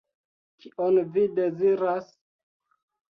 [0.63, 2.11] Kion vi deziras?